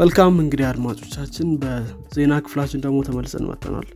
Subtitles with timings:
[0.00, 3.88] መልካም እንግዲህ አድማጮቻችን በዜና ክፍላችን ደግሞ ተመልሰን መጥተናል።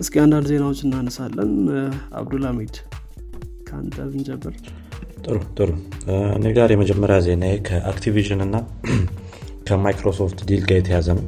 [0.00, 1.50] እስኪ አንዳንድ ዜናዎች እናነሳለን።
[2.18, 2.76] አብዱል ሀሚድ
[3.68, 4.54] ከአንተ ብንጀምር።
[5.24, 5.68] ጥሩ ጥሩ።
[6.36, 8.56] እኔ ጋር የመጀመሪያ ዜና ከ Activision እና
[9.68, 11.26] ከማይክሮሶፍት deal ጋር የተያዘ ነው።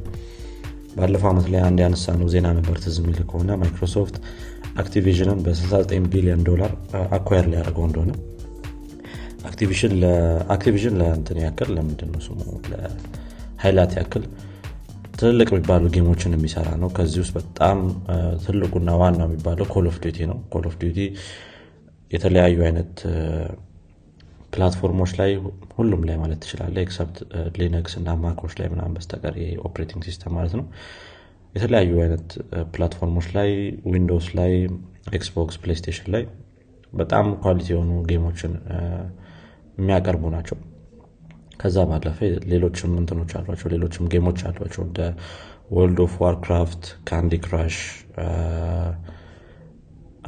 [0.96, 2.98] ባለፈው ዓመት ላይ አንድ ያነሳ ነው ዜና ነበር ትዝ
[3.30, 4.18] ከሆነ ማይክሮሶፍት
[4.79, 6.74] Activisionን በ69 ቢሊዮን ዶላር
[7.16, 8.12] acquire ሊያደርገው እንደሆነ።
[10.50, 12.40] Activision ለእንትን ያክል ለምንድን ነው ስሙ
[13.64, 14.22] ለሀይላት ያክል
[15.14, 17.79] ትልልቅ የሚባሉ game ኦችን የሚሰራ ነው። ከዚህ ውስጥ በጣም
[18.44, 20.98] ትልቁና ዋናው የሚባለው Call of Duty ነው። Call of Duty
[22.11, 22.94] የተለያዩ አይነት
[24.54, 25.30] platform ኦች ላይ
[25.76, 27.18] ሁሉም ላይ ማለት ትችላለ except
[27.58, 29.36] Linux እና Mac ኦች ላይ ምናምን በስተቀር
[29.68, 30.66] operating system ማለት ነው።
[31.54, 32.27] የተለያዩ አይነት
[32.75, 33.50] platform ኦች ላይ
[33.92, 34.52] Windows ላይ
[35.12, 36.24] Xbox PlayStation ላይ
[36.92, 38.52] በጣም quality የሆኑ game ኦችን
[39.78, 40.58] የሚያቀርቡ ናቸው
[41.62, 42.19] ከዛ ባለፈ
[42.52, 45.00] ሌሎችም እንትኖች አሏቸው ሌሎችም game ኦች አሏቸው። እንደ
[45.72, 47.77] World of Warcraft Candy Crush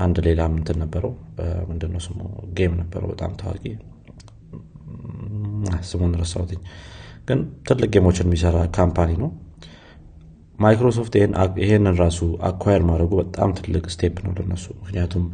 [0.04, 1.12] አንድ ሌላ እንትን ነበረው።
[1.68, 2.18] ምንድነው ስሙ?
[2.56, 3.64] game ነበረው በጣም ታዋቂ።
[5.90, 6.60] ስሙን ረሳሁትኝ።
[7.28, 9.30] ግን ትልቅ game ኦችን የሚሰራ company ነው።
[10.58, 11.14] ማይክሮሶፍት
[11.62, 12.18] ይሄንን ራሱ
[12.48, 15.24] acquire ማድረጉ በጣም ትልቅ step ነው ለነሱ። ምክንያቱም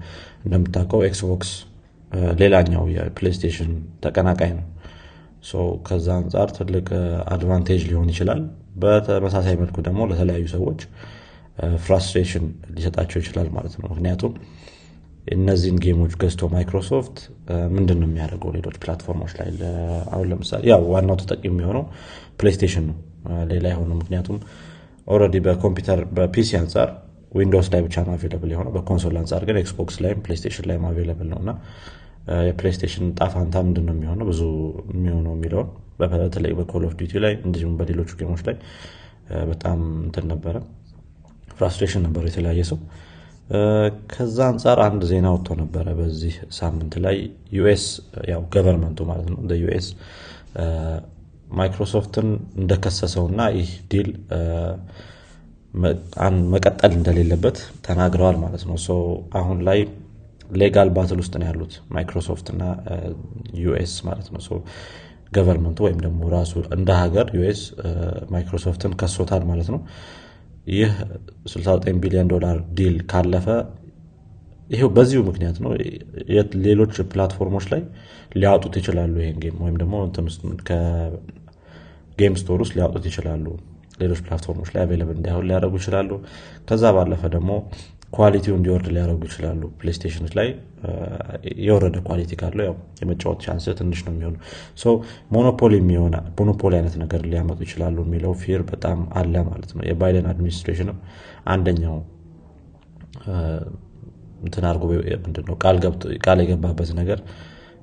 [0.45, 1.51] እንደምታውቀው Xbox
[2.41, 3.73] ሌላኛው የ PlayStation
[4.05, 4.67] ተቀናቃኝ ነው
[5.87, 6.87] ከዛ አንጻር ትልቅ
[7.35, 8.41] advantage ሊሆን ይችላል።
[8.83, 10.81] በተመሳሳይ መልኩ ደግሞ ለተለያዩ ሰዎች
[11.85, 14.33] frustration ሊሰጣቸው ይችላል ማለት ነው። ምክንያቱም
[15.35, 17.17] እነዚህን game ኦች ገዝቶ ማይክሮሶፍት
[17.75, 19.49] ምንድን ነው የሚያደርገው ሌሎች platform ኦች ላይ?
[20.13, 21.85] አሁን ለምሳሌ ያው ዋናው ተጠቂ የሚሆነው
[22.41, 22.97] PlayStation ነው።
[23.51, 24.39] ሌላ የሆነው ምክንያቱም
[25.09, 26.89] already በኮምፒውተር በ PC አንጻር
[27.35, 31.29] Windows ላይ ብቻ ነው available የሆነው። በ console አንጻር ግን Xbox ላይም PlayStation ላይም available
[31.33, 31.51] ነው። እና
[32.47, 34.27] የ PlayStation እጣፋንታ ምንድን ነው የሚሆነው?
[34.31, 34.41] ብዙ
[34.93, 35.69] የሚሆነው የሚለውን
[36.03, 38.57] በተለይ በ Call of Duty ላይ እንዲሁም በሌሎቹ game ኦች ላይ
[39.51, 40.55] በጣም እንትን ነበረ።
[41.59, 42.79] frustration ነበረ የተለያየ ሰው።
[44.13, 47.17] ከዛ አንጻር አንድ ዜና ወጥቶ ነበረ በዚህ ሳምንት ላይ
[47.57, 47.85] US
[48.31, 49.87] ያው government ኡ ማለት ነው US
[51.53, 52.29] ማይክሮሶፍትን
[52.61, 54.09] እንደከሰሰው እና ይህ deal
[56.53, 57.57] መቀጠል እንደሌለበት
[57.87, 58.77] ተናግረዋል ማለት ነው።
[59.41, 59.81] አሁን ላይ
[60.61, 62.63] legal battle ውስጥ ነው ያሉት ማይክሮሶፍት እና
[63.61, 64.41] US ማለት ነው።
[65.37, 67.61] government ኡ ወይም ደግሞ ራሱ እንደ ሀገር US
[68.33, 69.81] ማይክሮሶፍትን ከሶታል ማለት ነው።
[70.73, 70.91] ይህ
[71.51, 73.47] 69 ቢሊዮን ዶላር deal ካለፈ
[74.71, 75.71] ይሄው በዚሁ ምክንያት ነው።
[76.67, 77.83] ሌሎች platform ኦች ላይ
[78.37, 79.95] ሊያወጡት ይችላሉ ይሄን game ወይም ደግሞ
[80.69, 83.47] ከ game store ውስጥ ሊያወጡት ይችላሉ።
[84.01, 86.11] ሌሎች platform ኦች ላይ available እንዳይሆን ሊያደርጉ ይችላሉ።
[86.69, 87.51] ከዛ ባለፈ ደግሞ
[88.13, 90.49] quality ው እንዲወርድ ሊያደርጉ ይችላሉ። PlayStation ኦች ላይ
[91.61, 94.37] የወረደ quality ካለው ያው የመጫወት chance ትንሽ ነው የሚሆነው
[95.31, 100.91] monopoly የሚሆን monopoly አይነት ነገር ሊያመጡ ይችላሉ የሚለው fear በጣም አለ ማለት ነው። የባይደን administration
[100.91, 100.99] ም
[101.55, 101.97] አንደኛው
[104.45, 104.85] እንትን አድርጎ
[105.25, 105.57] ምንድነው
[106.27, 107.19] ቃል የገባበት ነገር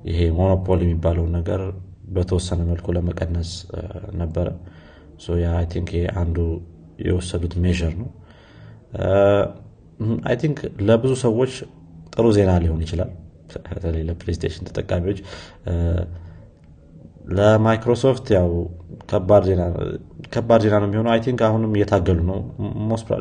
[0.08, 1.60] ይሄ monopoly የሚባለውን ነገር
[2.16, 3.50] በተወሰነ መልኩ ለመቀነስ
[4.20, 4.48] ነበረ።
[5.72, 5.90] think
[6.20, 6.36] አንዱ
[7.06, 8.08] የወሰዱት measure ነው
[10.28, 10.58] I think
[10.88, 11.52] ለብዙ ሰዎች
[12.14, 13.10] ጥሩ ዜና ሊሆን ይችላል።
[13.68, 15.18] በተለይ ለ PlayStation ተጠቃሚዎች።
[17.30, 18.50] ለማይክሮሶፍት ያው
[19.10, 19.42] ከባድ
[20.64, 22.38] ዜና ነው የሚሆነው። I think አሁንም እየታገሉ ነው።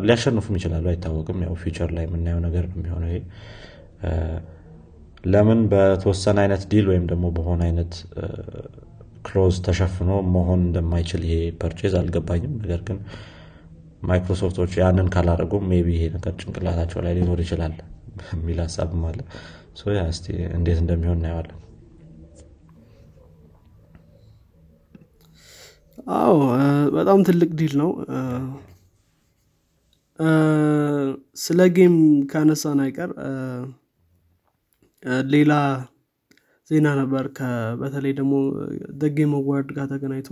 [0.06, 3.20] ሊያሸንፉም ይችላሉ አይታወቅም። ያው future ላይ የምናየው ነገር ነው የሚሆነው ይሄ።
[5.28, 7.94] ለምን በተወሰነ አይነት deal ወይም ደግሞ በሆነ አይነት
[9.26, 12.98] clause ተሸፍኖ መሆን እንደማይችል ይሄ purchase አልገባኝም። ነገር ግን
[14.02, 17.74] ማይክሮሶፍቶች ያንን ካላደረጉ maybe ይሄ ነገር ጭንቅላታቸው ላይ ሊኖር ይችላል
[18.32, 19.20] የሚል ሀሳብም አለ።
[19.76, 19.84] so
[20.58, 21.58] እንዴት እንደሚሆን እናየዋለን።
[26.16, 26.36] አዎ
[26.96, 27.90] በጣም ትልቅ deal ነው።
[31.38, 31.96] ስለ game
[32.32, 33.12] ካነሳን አይቀር
[35.34, 35.54] ሌላ
[36.72, 37.26] ዜና ነበር
[37.82, 38.34] በተለይ ደግሞ
[39.02, 40.30] the Game Award ጋር ተገናኝቶ።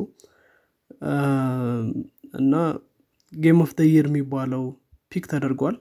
[2.40, 2.54] እና
[3.34, 4.64] Game of the Year የሚባለው
[5.12, 5.76] pick ተደርጓል።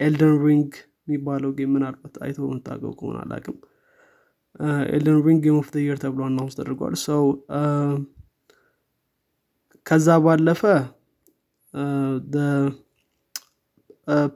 [0.00, 0.70] Elden Ring
[1.02, 3.56] የሚባለው game ምናልባት አይቶ የምታውቀው ከሆነ አላቅም
[4.90, 7.22] Elden Ring Game of the Year ተብሎ announce ተደርጓል። so
[9.86, 10.62] ከዛ ባለፈ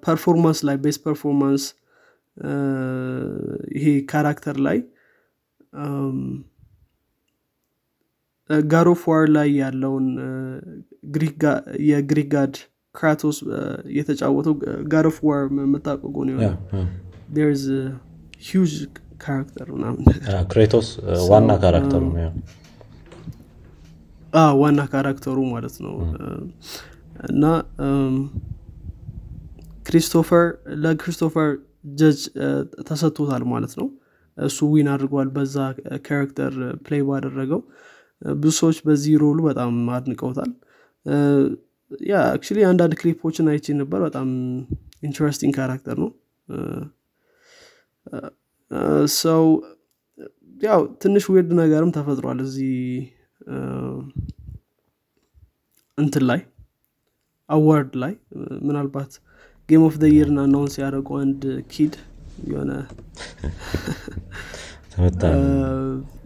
[0.04, 1.64] performance ላይ best performance
[3.76, 4.78] ይሄ character ላይ
[8.68, 10.06] God of War ላይ ያለውን
[11.88, 12.54] የግሪክ god
[12.94, 13.36] ክራቶስ
[13.96, 14.54] የተጫወተው
[14.92, 16.50] God of War የምታውቀው ጎን የሆነ
[18.48, 18.74] huge
[19.20, 19.68] character
[20.50, 20.88] ክሬቶስ
[21.30, 22.02] ዋና character ኡ
[24.60, 25.94] ዋና character ኡ ማለት ነው።
[27.28, 27.44] እና
[29.86, 30.44] ክሪስቶፈር
[30.84, 31.48] ለክሪስቶፈር
[31.94, 32.20] ጀጅ
[32.88, 33.88] ተሰጥቶታል ማለት ነው።
[34.38, 35.56] እሱ win አድርጓል በዛ
[36.06, 36.54] character
[36.86, 37.60] play ባደረገው
[38.38, 40.50] ብዙ ሰዎች በዚህ role ኡ በጣም አድንቀውታል።
[42.06, 44.28] yeah actually አንዳንድ ክሊፖችን አይቼ ነበር። በጣም
[45.02, 46.10] interesting character ነው።
[49.18, 49.44] so
[50.60, 52.74] ያው ትንሽ weird ነገርም ተፈጥሯል እዚህ
[55.98, 56.40] እንትን ላይ
[57.48, 58.12] award ላይ።
[58.66, 59.12] ምናልባት
[59.68, 61.42] Game of the Year ን announce ያደረጉ አንድ
[61.72, 61.94] kid
[62.46, 62.70] የሆነ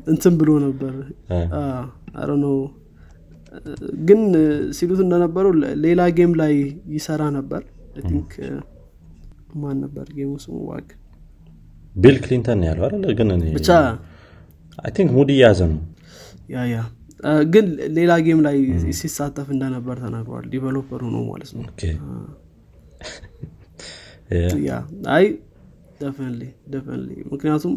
[0.07, 0.95] እንትን ብሎ ነበር።
[2.15, 2.55] አረ ነው
[4.09, 4.21] ግን
[4.79, 5.53] ሲሉት እንደነበረው
[5.85, 6.55] ሌላ game ላይ
[6.95, 7.63] ይሰራ ነበር።
[8.03, 8.33] think
[9.61, 10.55] ማን ነበር game ኡ ስሙ?
[10.71, 10.89] ዋግ።
[11.97, 13.69] ቢል ክሊንተን ያለው አይደለ ግን ብቻ።
[14.79, 15.81] I think ሙድ እያዘ ነው።
[16.55, 16.79] yeah yeah።
[17.53, 17.67] ግን
[17.97, 18.57] ሌላ game ላይ
[18.99, 21.65] ሲሳተፍ እንደነበር ተናግሯል። developer ሆኖ ማለት ነው።
[24.67, 24.73] yeah።
[25.17, 25.27] አይ
[26.01, 26.43] definitely
[26.73, 27.75] definitely ምክንያቱም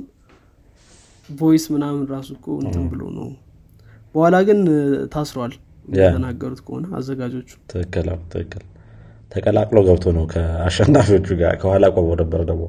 [1.30, 3.30] voice ምናምን ራሱ እኮ እንትን ብሎ ነው።
[4.16, 4.60] በኋላ ግን
[5.14, 5.54] ታስሯል
[5.96, 8.64] የተናገሩት ከሆነ አዘጋጆቹ። ትክክል ትክክል።
[9.32, 12.64] ተቀላቅሎ ገብቶ ነው ከአሸናፊዎቹ ጋር ከኋላ ቆሞ ነበር ደግሞ።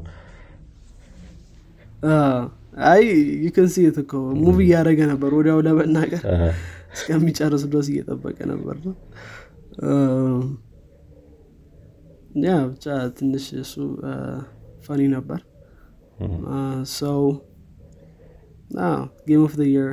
[2.90, 3.02] አይ
[3.46, 4.12] ዩክንሲ እኮ
[4.42, 6.22] ሙቪ እያደረገ ነበር ወዲያው ለመናገር።
[6.94, 8.94] እስከሚጨርስ ድረስ እየጠበቀ ነበር ነው።
[12.44, 13.74] ያ ብቻ ትንሽ እሱ
[14.86, 15.40] ፈኒ ነበር።
[16.98, 17.20] ሰው
[19.28, 19.90] game of year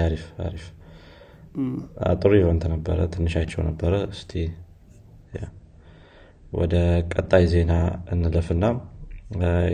[0.00, 0.64] አሪፍ አሪፍ።
[2.20, 4.32] ጥሩ event ነበረ ትንሻቸው ነበረ። እስቲ
[6.52, 6.74] ወደ
[7.12, 7.72] ቀጣይ ዜና
[8.12, 8.64] እንለፍና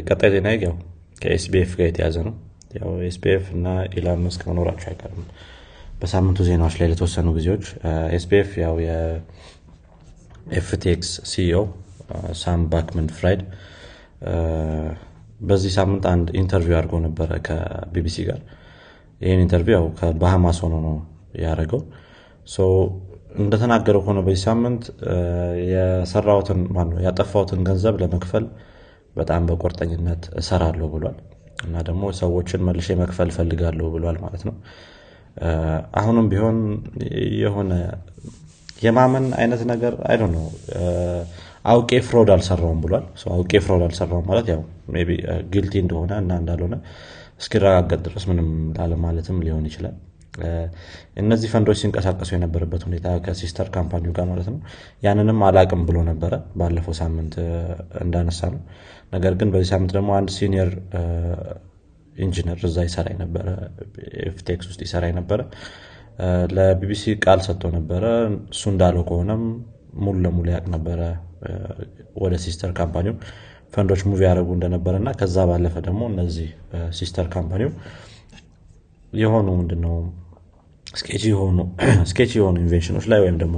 [0.09, 0.75] ቀጣይ ዜና ያው
[1.23, 2.35] ከ SBF ጋር የተያዘ ነው።
[2.79, 5.25] ያው SBF እና ኢላን መስክ መኖራቸው አይቀርም
[6.01, 7.65] በሳምንቱ ዜናዎች ላይ ለተወሰኑ ጊዜዎች።
[8.17, 8.75] SBF ያው
[10.47, 10.71] የ FTX
[11.31, 11.61] CEO
[12.41, 13.43] ሳም ባክመን ፍራይድ
[15.43, 18.41] በዚህ ሳምንት አንድ interview አድርጎ ነበረ ከቢቢሲ ጋር።
[19.21, 20.97] ይህን interview ያው ከባሃማስ ሆኖ ነው
[21.43, 21.83] ያደረገው።
[23.39, 24.83] እንደተናገረው ከሆነ በዚህ ሳምንት
[25.73, 28.47] የሰራውትን ማነው ያጠፋውትን ገንዘብ ለመክፈል
[29.17, 31.17] በጣም በቁርጠኝነት እሰራለሁ ብሏል።
[31.65, 34.55] እና ደግሞ ሰዎችን መልሼ መክፈል እፈልጋለሁ ብሏል ማለት ነው።
[36.01, 36.59] አሁንም ቢሆን
[37.43, 37.73] የሆነ
[38.83, 40.45] የማመን አይነት ነገር አይ ነው
[41.65, 43.05] አውቄ fraud አልሰራውም ብሏል።
[43.35, 44.63] አውቄ fraud አልሰራውም ማለት ያው
[45.53, 46.75] guilty እንደሆነ እና እንዳልሆነ
[47.41, 48.49] እስኪረጋገጥ ድረስ ምንም
[48.79, 49.95] ላለማለትም ሊሆን ይችላል።
[51.21, 54.59] እነዚህ ፈንዶች ሲንቀሳቀሱ የነበረበት ሁኔታ ከ sister company ው ጋር ማለት ነው።
[55.03, 57.35] ያንንም አላቅም ብሎ ነበረ ባለፈው ሳምንት
[58.03, 58.61] እንዳነሳ ነው
[59.13, 60.71] ነገር ግን በዚህ ሳምንት ደግሞ አንድ senior
[62.17, 63.47] engineer እዛ ይሰራ ነበረ
[64.31, 65.41] FTX ውስጥ ይሰራ ነበረ
[66.57, 68.05] ለቢቢሲ ቃል ሰጥቶ ነበረ።
[68.55, 69.45] እሱ እንዳለው ከሆነም
[70.03, 71.01] ሙሉ ለሙሉ ያቅ ነበረ
[72.23, 73.15] ወደ sister company
[73.75, 76.49] ው fund ኦች move ያደረጉ እንደነበረ እና ከዛ ባለፈ ደግሞ እነዚህ
[76.93, 77.71] sister company ው
[79.13, 79.95] የሆኑ ምንድነው
[80.95, 81.59] sketchy የሆኑ
[82.65, 83.57] invention ኦች ላይ ወይም ደግሞ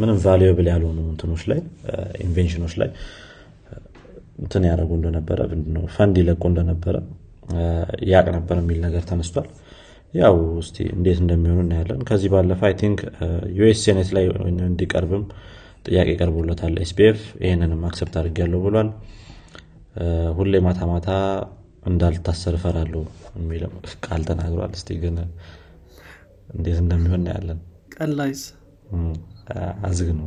[0.00, 1.60] ምንም valuable ያልሆኑ እንትኖች ላይ
[2.26, 2.90] invention ኦች ላይ
[4.38, 6.96] እንትን ያደረጉ እንደነበረ ምንድነው ፈንድ ይለቁ እንደነበረ
[8.12, 9.48] ያቅ ነበር የሚል ነገር ተነስቷል።
[10.14, 12.98] ያው እስቲ እንዴት እንደሚሆኑ እናያለን። ከዚህ ባለፈ I think
[13.58, 14.24] US Senate ላይ
[14.68, 15.24] እንዲቀርብም
[15.84, 18.88] ጥያቄ ቀርቦለታል። SBF ይህንንም accept አደርጋለው ብሏል
[20.38, 21.08] ሁሌ ማታ ማታ
[21.88, 23.02] እንዳልታሰር እፈራለሁ
[23.38, 23.74] የሚልም
[24.06, 25.16] ቃል ተናግሯል። እስቲ ግን
[26.54, 27.58] እንዴት እንደሚሆን እናያለን።
[27.94, 28.42] ቀን ላይስ?
[29.88, 30.26] አዝግ ነው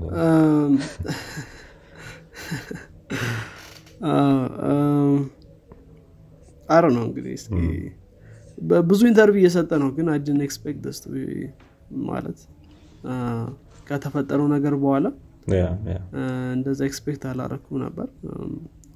[6.69, 7.33] አረ ነው እንግዲህ
[8.87, 11.03] ብዙ interview እየሰጠ ነው ግን I didn't expect
[12.07, 12.39] ማለት
[13.89, 15.05] ከተፈጠረው ነገር በኋላ
[16.55, 18.07] እንደዛ expect አላረኩም ነበር.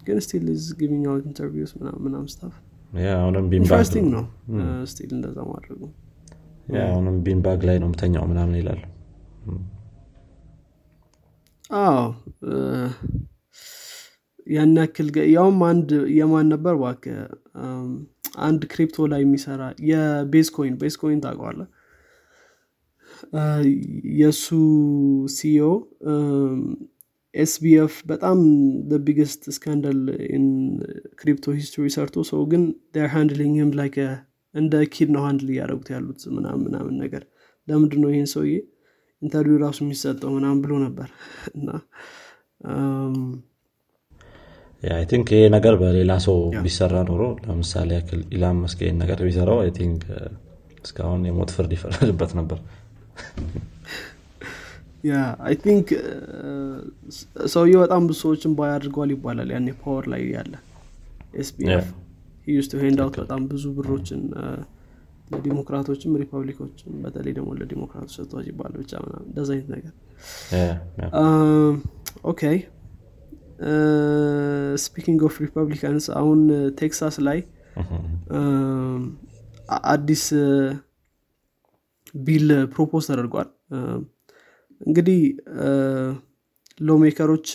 [0.07, 0.67] ግን still the
[1.11, 1.71] out interviews
[2.05, 2.55] ምናም stuff
[3.59, 4.25] interesting ነው.
[4.91, 5.81] still እንደዛ ማድረጉ.
[6.83, 8.81] አሁንም ቢንባግ ላይ ነው ምተኛው ምናምን ይላል።
[11.81, 12.05] አዎ
[14.55, 16.73] ያን ያክል ያውም አንድ የማን ነበር?
[16.83, 17.03] ዋክ
[18.47, 21.19] አንድ ክሪፕቶ ላይ የሚሰራ የቤዝ ኮይን ቤዝ ኮይን
[24.19, 24.45] የእሱ
[25.35, 25.67] ሲኦ
[27.33, 28.39] ኤስቢኤፍ በጣም
[29.07, 29.99] ቢግስት ስካንዳል
[31.19, 32.63] ክሪፕቶ ሂስትሪ ሰርቶ ሰው ግን
[32.97, 33.89] ር handling ም ላይ
[34.55, 37.23] እንደ kid ነው handle እያደረጉት ያሉት ምናምን ምናምን ነገር።
[37.67, 38.53] ለምንድ ነው ይህን ሰውዬ
[39.21, 41.09] interview ራሱ የሚሰጠው ምናምን ብሎ ነበር።
[41.55, 41.69] እና
[44.83, 49.71] I think ይሄ ነገር በሌላ ሰው ቢሰራ ኖሮ ለምሳሌ ያክል ኢላን መስክ ነገር ቢሰራው I
[49.77, 50.01] think
[50.85, 52.59] እስካሁን የሞት ፍርድ ይፈረድበት ነበር
[55.09, 55.15] yeah
[55.47, 55.87] I think
[57.53, 60.53] ሰውየው በጣም ብዙ ሰዎችን buy አድርገዋል ይባላል ያኔ power ላይ ያለ
[61.43, 61.85] SBF
[62.53, 64.21] used to hand out በጣም ብዙ ብሮችን
[65.31, 68.91] ለ Democrat ኦችም Republic ኦችም በተለይ ደግሞ ለዲሞክራቶች ሰጥቷች ይባል ብቻ
[69.27, 69.93] እንደዚ አይነት ነገር.
[72.31, 72.41] okay
[74.85, 76.39] speaking of Republicans አሁን
[76.81, 77.39] ቴክሳስ ላይ
[79.93, 80.23] አዲስ
[82.15, 83.49] bill propose ተደርጓል።
[84.81, 85.19] እንግዲህ
[86.79, 87.47] lawmaker ኦች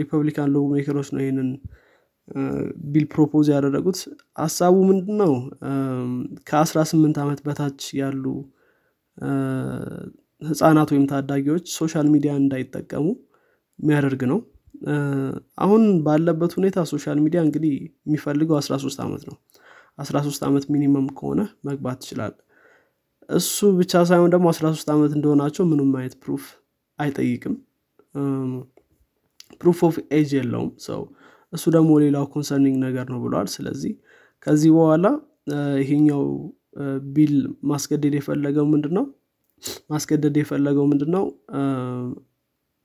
[0.00, 1.48] Republican lawmaker ኦች ነው ይህንን
[2.92, 3.98] bill propose ያደረጉት።
[4.38, 5.32] ሀሳቡ ምንድን ነው
[6.50, 8.24] ከ18 ዓመት በታች ያሉ
[10.42, 13.04] ህጻናት ወይም ታዳጊዎች social media እንዳይጠቀሙ
[13.78, 14.38] የሚያደርግ ነው።
[15.64, 17.74] አሁን ባለበት ሁኔታ social media እንግዲህ
[18.06, 19.36] የሚፈልገው 13 ዓመት ነው።
[20.04, 22.32] 13 ዓመት minimum ከሆነ መግባት ትችላል
[23.28, 26.44] እሱ ብቻ ሳይሆን ደግሞ 13 ዓመት እንደሆናቸው ምንም አይነት proof
[26.98, 27.54] አይጠይቅም።
[29.60, 31.00] proof of age የለውም። so
[31.52, 33.92] እሱ ደግሞ ሌላው concerning ነገር ነው ብለዋል ስለዚህ
[34.46, 35.06] ከዚህ በኋላ
[35.82, 36.22] ይሄኛው
[37.14, 37.34] bill
[37.70, 39.04] ማስገደድ የፈለገው ምንድን ነው
[39.92, 41.24] ማስገደድ የፈለገው ምንድን ነው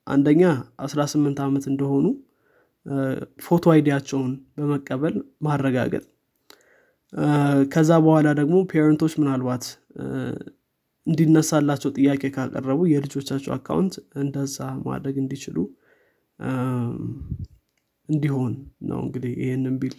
[0.08, 0.44] አንደኛ
[0.86, 2.06] 18 ዓመት እንደሆኑ
[3.46, 6.06] photo ID ያቸውን በመቀበል ማረጋገጥ
[7.74, 9.64] ከዛ በኋላ ደግሞ parent ኦች ምናልባት
[11.08, 15.58] እንዲነሳላቸው ጥያቄ ካቀረቡ የልጆቻቸው account እንደዛ ማድረግ እንዲችሉ
[18.10, 18.54] እንዲሆን
[18.90, 19.98] ነው እንግዲህ ይህንን bill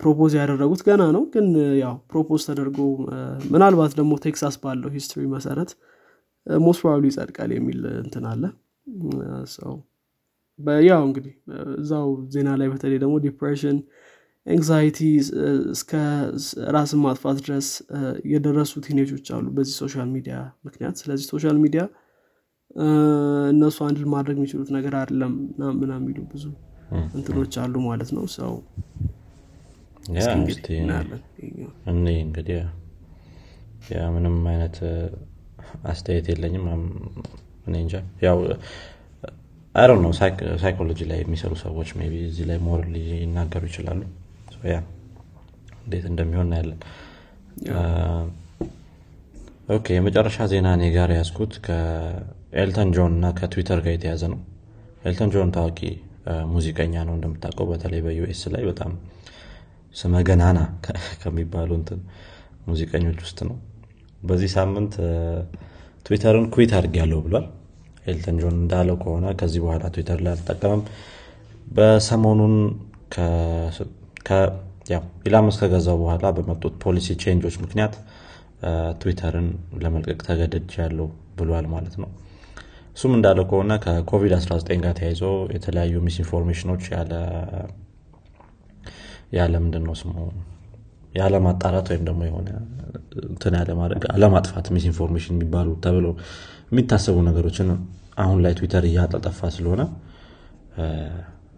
[0.00, 1.46] propose ያደረጉት ገና ነው። ግን
[1.82, 2.78] ያው propose ተደርጎ
[3.52, 5.70] ምናልባት ደግሞ ቴክሳስ ባለው history መሰረት
[6.46, 8.42] most probably ይጸድቃል የሚል እንትን አለ።
[10.88, 11.34] ያው እንግዲህ
[11.78, 13.78] እዛው ዜና ላይ በተለይ ደግሞ depression
[14.46, 14.98] anxiety
[15.74, 15.92] እስከ
[16.74, 17.68] ራስን ማጥፋት ድረስ
[18.32, 21.82] የደረሱ teenage ኦች አሉ በዚህ social media ምክንያት። ስለዚህ social media
[23.52, 25.32] እነሱ handle ማድረግ የሚችሉት ነገር አይደለም
[25.80, 26.44] ምናምን የሚሉ ብዙ
[27.16, 28.52] እንትኖች አሉ ማለት ነው። ሰው
[30.34, 30.80] እንግዲህ
[34.14, 34.76] ምንም አይነት
[35.90, 36.66] አስተያየት የለኝም።
[37.66, 37.94] እኔ እንጃ።
[38.26, 38.38] ያው
[39.74, 40.12] አይ ነው
[40.62, 44.02] ሳይኮሎጂ ላይ የሚሰሩ ሰዎች ቢ እዚህ ላይ more ሊናገሩ ይችላሉ
[44.64, 44.76] yeah
[45.82, 46.78] እንዴት እንደሚሆን እናያለን።
[49.68, 54.40] okay የመጨረሻ ዜና እኔ ጋር ያዝኩት ከኤልተን ጆን እና ከትዊተር ጋር የተያዘ ነው።
[55.04, 55.78] ኤልተን ጆን ታዋቂ
[56.52, 58.92] ሙዚቀኛ ነው እንደምታውቀው። በተለይ በ US ላይ በጣም
[59.94, 60.58] ስመ ገናና
[61.22, 62.00] ከሚባሉ እንትን
[62.68, 63.56] ሙዚቀኞች ውስጥ ነው።
[64.22, 64.94] በዚህ ሳምንት
[66.06, 67.46] ትዊተርን quit አድርጌያለው ብሏል።
[68.06, 70.82] ኤልተን ጆን እንዳለው ከሆነ ከዚህ በኋላ ትዊተር ላይ አልጠቀምም።
[71.68, 72.56] በሰሞኑን
[75.26, 77.94] ኢላን ከገዛው በኋላ በመጡት ፖሊሲ change ኦች ምክንያት
[79.00, 79.48] ትዊተርን
[79.82, 81.08] ለመልቀቅ ተገድጃለው
[81.38, 82.10] ብሏል ማለት ነው።
[82.96, 85.22] እሱም እንዳለው ከሆነ ከኮቪድ-19 ጋር ተያይዞ
[85.54, 86.84] የተለያዩ misinformation ኦች
[89.36, 90.14] ያለ ምንድን ነው ስሙ?
[91.14, 91.34] ያለ
[91.90, 92.48] ወይም ደግሞ የሆነ
[93.26, 96.06] እንትን ያለማድረግ አለማጥፋት misinformation የሚባሉ ተብሎ
[96.70, 97.68] የሚታሰቡ ነገሮችን
[98.24, 99.82] አሁን ላይ ትዊተር እያጠፋ ስለሆነ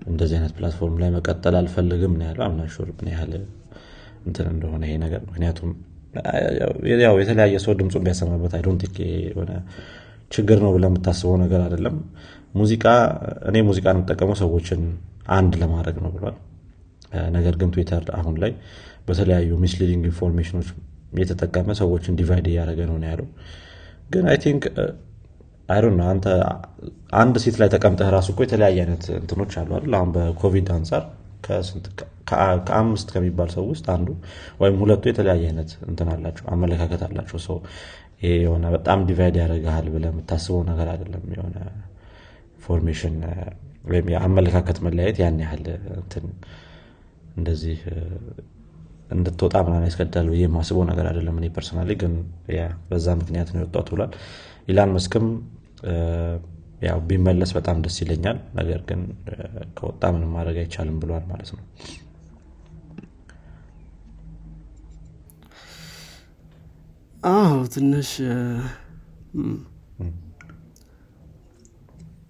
[0.07, 3.33] እንደዚህ አይነት platform ላይ መቀጠል አልፈልግም ነው ያለው። I'm not sure ምን ያህል
[4.27, 5.71] እንትን እንደሆነ ይሄ ነገር ምክንያቱም
[7.05, 8.95] ያው የተለያየ ሰው ድምፁ ቢያሰማበት I don't think
[9.27, 9.53] የሆነ
[10.31, 11.97] ችግር ነው ብለህ የምታስበው ነገር አይደለም።
[12.55, 12.85] ሙዚቃ
[13.51, 14.81] እኔ ሙዚቃ የምጠቀመው ሰዎችን
[15.37, 16.37] አንድ ለማድረግ ነው ብሏል።
[17.37, 18.53] ነገር ግን ትዊተር አሁን ላይ
[19.09, 20.69] በተለያዩ misleading information ኦች
[21.19, 23.29] የተጠቀመ ሰዎችን divide እያደረገ ነው ያለው።
[24.11, 24.65] ግን I think
[25.69, 26.27] አይሮን አንተ
[27.21, 29.95] አንድ ሴት ላይ ተቀምጠህ ራሱ እኮ የተለያየ አይነት እንትኖች አሉ አይደል?
[29.99, 31.03] አሁን በኮቪድ አንጻር
[32.67, 34.09] ከአምስት ከሚባል ሰው ውስጥ አንዱ
[34.61, 37.57] ወይም ሁለቱ የተለያየ አይነት እንትን አላቸው አመለካከት አላቸው። so
[38.23, 41.57] ይሄ የሆነ በጣም divide ያደርግሃል ብለህ የምታስበው ነገር አይደለም የሆነ
[42.59, 43.17] information
[43.91, 45.65] ወይም የአመለካከት መለያየት ያን ያህል
[45.99, 46.25] እንትን
[47.37, 47.79] እንደዚህ
[49.11, 52.15] እንድትወጣ ምናምን ያስገድዳል ብዬ የማስበው ነገር አይደለም እኔ personally ግን
[52.89, 54.13] በዛ ምክንያት ነው የወጣሁት ብሏል።
[54.69, 55.27] ኢላን መስክም
[56.83, 59.01] ያው ቢመለስ በጣም ደስ ይለኛል። ነገር ግን
[59.77, 61.63] ከወጣ ምንም ማድረግ አይቻልም ብሏል ማለት ነው።
[67.29, 68.11] አዎ ትንሽ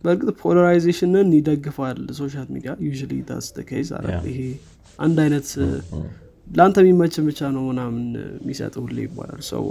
[0.04, 2.90] በእርግጥ polarization ን ይደግፋል social media። ዩ
[3.30, 3.88] ዳስ ኬዝ
[4.28, 4.40] ይሄ
[4.98, 5.48] አንድ አይነት
[6.46, 8.04] ለአንተ የሚመች ብቻ ነው ምናምን
[8.36, 9.64] የሚሰጥ ሁሌ ይባላል። ሰው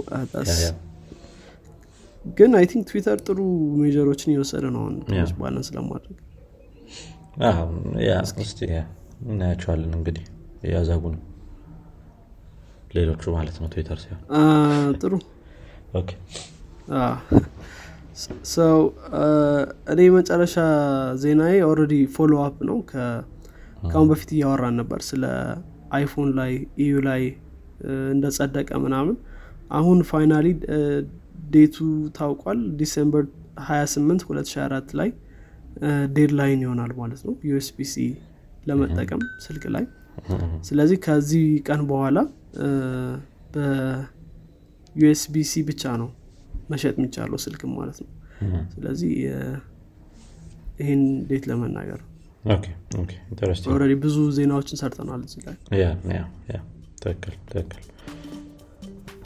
[2.34, 3.38] ግን አይ ቲንክ ትዊተር ጥሩ
[3.80, 4.96] ሜጀሮችን እየወሰደ ነው አሁን
[5.38, 6.16] ባላንስ ለማድረግ።
[9.26, 10.24] እናያቸዋለን እንግዲህ።
[10.64, 11.22] እያዘጉ ነው
[12.94, 14.20] ሌሎቹ ማለት ነው ትዊተር ሲሆን።
[15.00, 15.12] ጥሩ።
[18.52, 18.76] ሰው
[19.92, 20.54] እኔ መጨረሻ
[21.22, 25.24] ዜናዬ already follow up ነው። ከአሁን በፊት እያወራን ነበር ስለ
[25.96, 26.52] iPhone ላይ
[26.84, 27.22] EU ላይ
[27.84, 29.16] እ፣ እንደጸደቀ ምናምን።
[29.70, 30.46] አሁን finally
[31.50, 31.76] date ኡ
[32.16, 32.58] ታውቋል?
[32.78, 33.24] December
[33.66, 35.10] 28 2024 ላይ
[36.16, 37.94] deadline ይሆናል ማለት ነው። USB-C
[38.68, 39.84] ለመጠቀም ስልክ ላይ።
[40.68, 42.18] ስለዚህ ከዚህ ቀን በኋላ
[44.94, 46.08] በ USB-C ብቻ ነው
[46.70, 48.10] መሸጥ የሚቻለው ስልክም ማለት ነው።
[48.74, 49.10] ስለዚህ
[50.80, 52.00] ይህን date ለመናገር
[53.70, 55.56] already ብዙ ዜናዎችን ሰርተናል እዚህ ላይ።
[57.02, 57.82] ትክክል ትክክል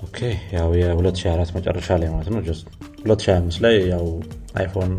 [0.01, 0.19] okay
[0.57, 2.67] ያው የ2024 መጨረሻ ላይ ማለት ነው። just
[3.03, 4.05] 2025 ላይ ያው
[4.61, 4.93] iPhone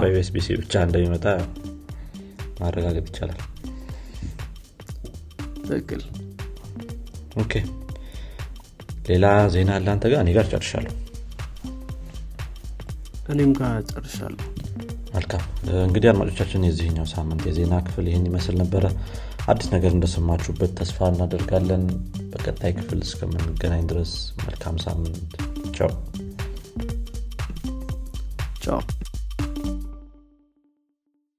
[0.00, 1.26] በ USB-C ብቻ እንደሚመጣ
[2.60, 3.40] ማረጋገጥ ይቻላል።
[5.62, 6.02] ትክክል።
[7.42, 7.52] okay
[9.08, 10.20] ሌላ ዜና አለ አንተ ጋር?
[10.24, 10.94] እኔ ጋር ጨርሻለሁ።
[13.32, 14.44] እኔም ጋር ጨርሻለሁ።
[15.14, 15.42] መልካም።
[15.86, 18.84] እንግዲህ አድማጮቻችን የዚህኛው ሳምንት የዜና ክፍል ይህን ይመስል ነበረ።
[19.48, 21.84] አዲስ ነገር እንደሰማችሁበት ተስፋ እናደርጋለን
[22.38, 25.32] በቀጣይ ክፍል እስከምንገናኝ ድረስ መልካም ሳምንት።
[25.76, 25.90] ቻው።
[28.64, 28.78] ቻው